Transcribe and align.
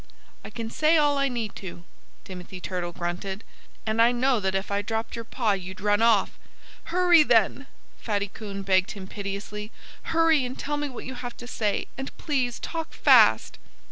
"I 0.43 0.49
can 0.49 0.71
say 0.71 0.97
all 0.97 1.19
I 1.19 1.27
need 1.27 1.55
to," 1.57 1.83
Timothy 2.23 2.59
Turtle 2.59 2.91
grunted. 2.91 3.43
"And 3.85 4.01
I 4.01 4.11
know 4.11 4.39
that 4.39 4.55
if 4.55 4.71
I 4.71 4.81
dropped 4.81 5.15
your 5.15 5.23
paw 5.23 5.51
you'd 5.51 5.79
run 5.79 6.01
off." 6.01 6.39
"Hurry, 6.85 7.21
then!" 7.21 7.67
Fatty 7.99 8.27
Coon 8.27 8.63
begged 8.63 8.93
him 8.93 9.05
piteously. 9.05 9.71
"Hurry 10.09 10.43
and 10.43 10.57
tell 10.57 10.77
me 10.77 10.89
what 10.89 11.05
you 11.05 11.13
have 11.13 11.37
to 11.37 11.45
say. 11.45 11.85
And 11.99 12.17
please 12.17 12.59
talk 12.59 12.93
fast!" 12.93 13.59